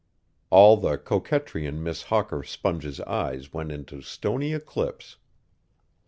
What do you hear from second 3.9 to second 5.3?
stony eclipse.